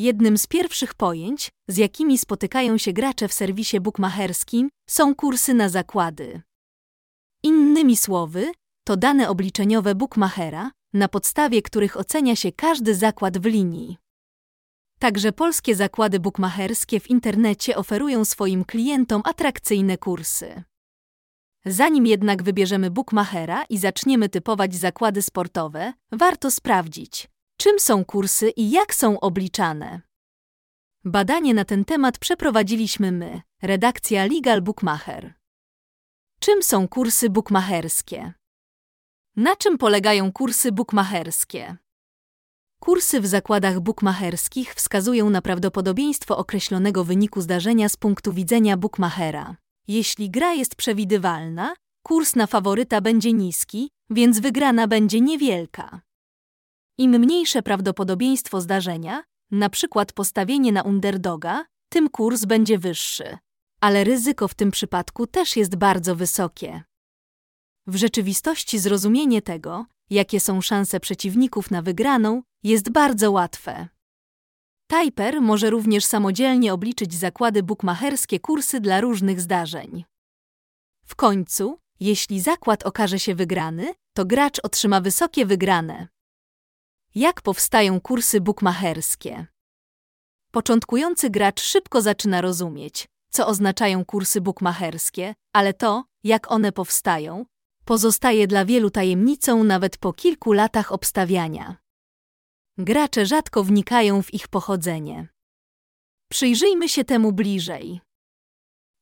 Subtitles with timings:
[0.00, 5.68] Jednym z pierwszych pojęć, z jakimi spotykają się gracze w serwisie bukmacherskim, są kursy na
[5.68, 6.42] zakłady.
[7.42, 8.52] Innymi słowy,
[8.84, 13.96] to dane obliczeniowe bukmachera, na podstawie których ocenia się każdy zakład w linii.
[14.98, 20.62] Także polskie zakłady bukmacherskie w internecie oferują swoim klientom atrakcyjne kursy.
[21.64, 27.28] Zanim jednak wybierzemy bukmachera i zaczniemy typować zakłady sportowe, warto sprawdzić,
[27.60, 30.00] czym są kursy i jak są obliczane.
[31.04, 35.34] Badanie na ten temat przeprowadziliśmy my, redakcja Legal Bookmacher.
[36.40, 38.32] Czym są kursy bukmacherskie?
[39.36, 41.76] Na czym polegają kursy bukmacherskie?
[42.78, 49.56] Kursy w zakładach bukmacherskich wskazują na prawdopodobieństwo określonego wyniku zdarzenia z punktu widzenia bukmachera.
[49.88, 56.00] Jeśli gra jest przewidywalna, kurs na faworyta będzie niski, więc wygrana będzie niewielka.
[57.00, 59.22] Im mniejsze prawdopodobieństwo zdarzenia,
[59.70, 63.38] przykład postawienie na underdoga, tym kurs będzie wyższy.
[63.80, 66.82] Ale ryzyko w tym przypadku też jest bardzo wysokie.
[67.86, 73.88] W rzeczywistości zrozumienie tego, jakie są szanse przeciwników na wygraną, jest bardzo łatwe.
[74.86, 80.04] Typer może również samodzielnie obliczyć zakłady bukmacherskie kursy dla różnych zdarzeń.
[81.04, 86.08] W końcu, jeśli zakład okaże się wygrany, to gracz otrzyma wysokie wygrane.
[87.14, 89.46] Jak powstają kursy bukmacherskie?
[90.50, 97.46] Początkujący gracz szybko zaczyna rozumieć, co oznaczają kursy bukmacherskie, ale to, jak one powstają,
[97.84, 101.76] pozostaje dla wielu tajemnicą nawet po kilku latach obstawiania.
[102.78, 105.28] Gracze rzadko wnikają w ich pochodzenie.
[106.28, 108.00] Przyjrzyjmy się temu bliżej.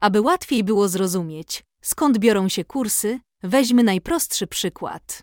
[0.00, 5.22] Aby łatwiej było zrozumieć, skąd biorą się kursy, weźmy najprostszy przykład.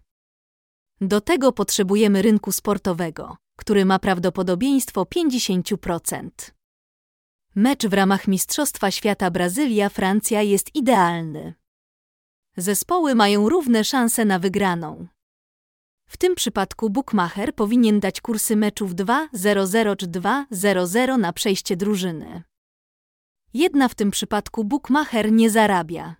[1.01, 6.29] Do tego potrzebujemy rynku sportowego, który ma prawdopodobieństwo 50%.
[7.55, 11.53] Mecz w ramach Mistrzostwa Świata Brazylia-Francja jest idealny.
[12.57, 15.07] Zespoły mają równe szanse na wygraną.
[16.07, 22.43] W tym przypadku bookmacher powinien dać kursy meczów 2-0-0 czy 2-0-0 na przejście drużyny.
[23.53, 26.15] Jedna w tym przypadku bookmacher nie zarabia.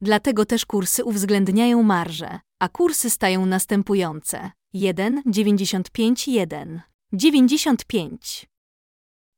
[0.00, 6.80] Dlatego też kursy uwzględniają marże, a kursy stają następujące: 1, 95, 1,
[7.12, 8.46] 95.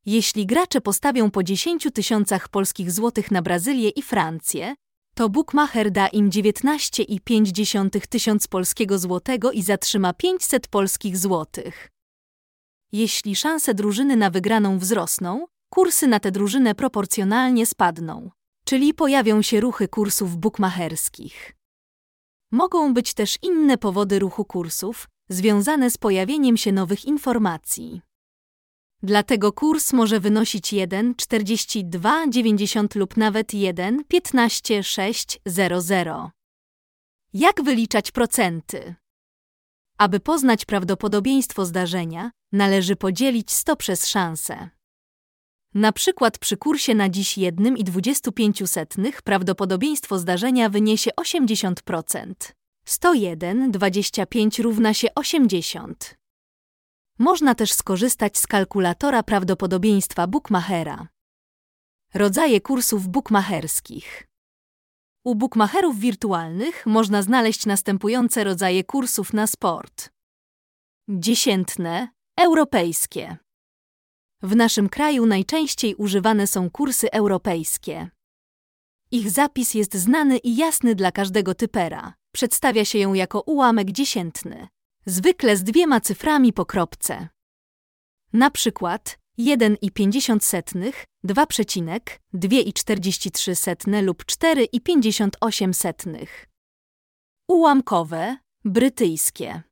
[0.06, 4.74] Jeśli gracze postawią po 10 tysiącach polskich złotych na Brazylię i Francję,
[5.14, 11.88] to Bookmacher da im 19,5 tysiąc polskiego złotego i zatrzyma 500 polskich złotych.
[12.92, 18.30] Jeśli szanse drużyny na wygraną wzrosną, kursy na tę drużynę proporcjonalnie spadną,
[18.64, 21.59] czyli pojawią się ruchy kursów bukmacherskich.
[22.52, 28.00] Mogą być też inne powody ruchu kursów, związane z pojawieniem się nowych informacji.
[29.02, 36.30] Dlatego kurs może wynosić 1, 42, 90 lub nawet 1, 15, 6, 0, 0.
[37.32, 38.94] Jak wyliczać procenty?
[39.98, 44.70] Aby poznać prawdopodobieństwo zdarzenia, należy podzielić 100 przez szansę.
[45.74, 52.34] Na przykład przy kursie na dziś 1,25 prawdopodobieństwo zdarzenia wyniesie 80%.
[52.84, 56.18] 101, 25 równa się 80.
[57.18, 61.08] Można też skorzystać z kalkulatora prawdopodobieństwa bookmachera.
[62.14, 64.26] Rodzaje kursów bookmacherskich.
[65.24, 70.10] U bookmacherów wirtualnych można znaleźć następujące rodzaje kursów na sport.
[71.08, 73.36] Dziesiętne, europejskie.
[74.42, 78.10] W naszym kraju najczęściej używane są kursy europejskie.
[79.10, 82.14] Ich zapis jest znany i jasny dla każdego typera.
[82.32, 84.68] Przedstawia się ją jako ułamek dziesiętny
[85.06, 87.28] zwykle z dwiema cyframi po kropce.
[88.32, 90.92] Na przykład 1,50,
[91.24, 96.26] 2 przecinek, 2,43 lub 4,58.
[97.48, 99.62] Ułamkowe, brytyjskie.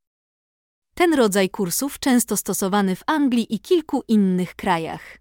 [0.98, 5.18] Ten rodzaj kursów często stosowany w Anglii i kilku innych krajach.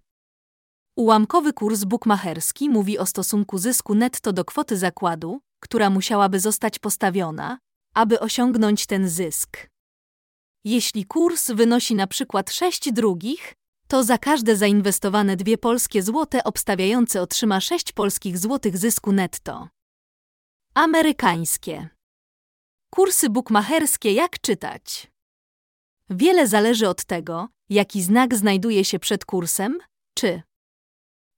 [0.96, 7.58] Ułamkowy kurs bukmacherski mówi o stosunku zysku netto do kwoty zakładu, która musiałaby zostać postawiona,
[7.94, 9.68] aby osiągnąć ten zysk.
[10.64, 13.54] Jeśli kurs wynosi na przykład 6 drugich,
[13.88, 19.68] to za każde zainwestowane dwie polskie złote obstawiający otrzyma 6 polskich złotych zysku netto.
[20.74, 21.88] Amerykańskie.
[22.90, 25.17] Kursy bukmacherskie jak czytać?
[26.10, 29.78] Wiele zależy od tego, jaki znak znajduje się przed kursem,
[30.14, 30.42] czy.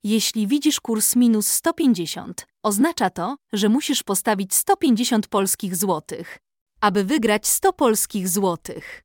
[0.03, 6.37] Jeśli widzisz kurs minus 150, oznacza to, że musisz postawić 150 polskich złotych,
[6.81, 9.03] aby wygrać 100 polskich złotych.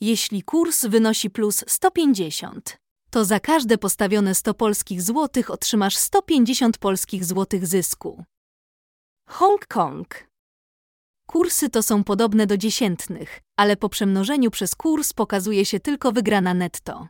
[0.00, 2.76] Jeśli kurs wynosi plus 150,
[3.10, 8.24] to za każde postawione 100 polskich złotych otrzymasz 150 polskich złotych zysku.
[9.28, 10.28] Hongkong.
[11.26, 16.54] Kursy to są podobne do dziesiętnych, ale po przemnożeniu przez kurs pokazuje się tylko wygrana
[16.54, 17.08] netto.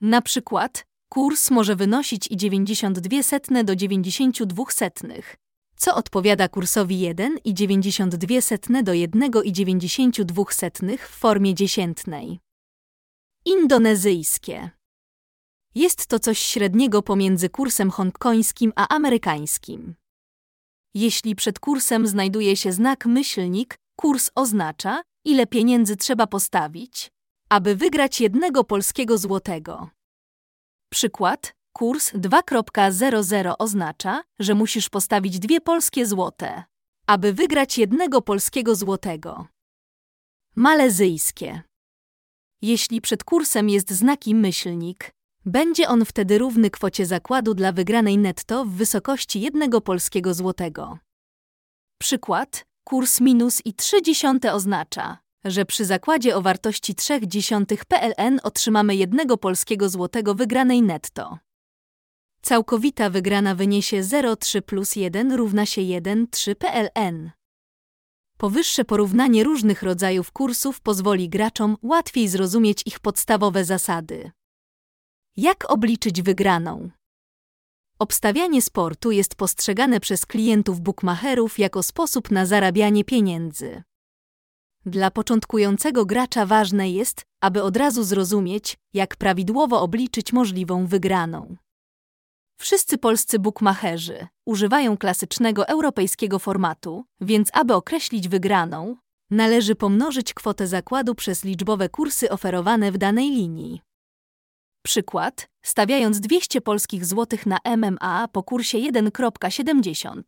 [0.00, 5.36] Na przykład kurs może wynosić i 92 setne do 92 setnych,
[5.76, 12.40] co odpowiada kursowi 1 i 92 setne do 1 i 92 setnych w formie dziesiętnej.
[13.44, 14.70] Indonezyjskie.
[15.74, 19.94] Jest to coś średniego pomiędzy kursem hongkońskim a amerykańskim.
[20.94, 27.10] Jeśli przed kursem znajduje się znak myślnik, kurs oznacza, ile pieniędzy trzeba postawić,
[27.48, 29.90] aby wygrać jednego polskiego złotego.
[30.90, 36.64] Przykład: kurs 2.00 oznacza, że musisz postawić dwie polskie złote,
[37.06, 39.46] aby wygrać jednego polskiego złotego.
[40.56, 41.62] Malezyjskie.
[42.62, 45.10] Jeśli przed kursem jest znaki myślnik,
[45.44, 50.98] będzie on wtedy równy kwocie zakładu dla wygranej netto w wysokości jednego polskiego złotego.
[52.00, 58.40] Przykład: kurs minus i 3 dziesiąte oznacza, że przy zakładzie o wartości 3 dziesiątych PLN
[58.42, 61.38] otrzymamy jednego polskiego złotego wygranej netto.
[62.42, 67.30] Całkowita wygrana wyniesie 0,3 plus 1 równa się 1,3 PLN.
[68.38, 74.30] Powyższe porównanie różnych rodzajów kursów pozwoli graczom łatwiej zrozumieć ich podstawowe zasady.
[75.36, 76.90] Jak obliczyć wygraną?
[77.98, 83.82] Obstawianie sportu jest postrzegane przez klientów bookmacherów jako sposób na zarabianie pieniędzy.
[84.86, 91.56] Dla początkującego gracza ważne jest, aby od razu zrozumieć, jak prawidłowo obliczyć możliwą wygraną.
[92.60, 98.96] Wszyscy polscy bookmacherzy używają klasycznego europejskiego formatu, więc aby określić wygraną,
[99.30, 103.85] należy pomnożyć kwotę zakładu przez liczbowe kursy oferowane w danej linii.
[104.86, 110.22] Przykład, stawiając 200 polskich złotych na MMA po kursie 1.70.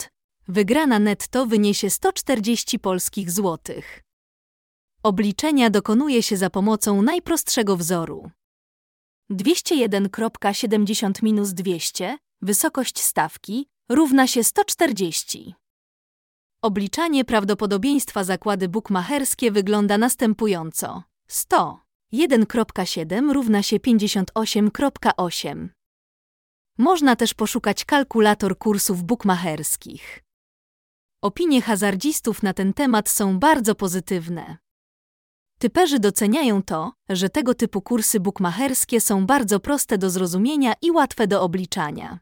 [0.48, 4.02] Wygrana netto wyniesie 140 polskich złotych.
[5.02, 8.30] Obliczenia dokonuje się za pomocą najprostszego wzoru.
[9.30, 15.54] 201.70 minus 200, wysokość stawki, równa się 140.
[16.62, 21.02] Obliczanie prawdopodobieństwa zakłady bukmacherskie wygląda następująco.
[21.28, 21.87] 100.
[22.12, 25.68] 1.7 równa się 58.8.
[26.78, 30.22] Można też poszukać kalkulator kursów bukmacherskich.
[31.22, 34.56] Opinie hazardzistów na ten temat są bardzo pozytywne.
[35.58, 41.26] Typerzy doceniają to, że tego typu kursy bukmacherskie są bardzo proste do zrozumienia i łatwe
[41.26, 42.18] do obliczania.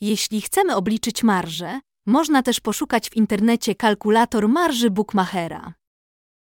[0.00, 5.74] Jeśli chcemy obliczyć marżę, można też poszukać w internecie kalkulator marży bukmachera.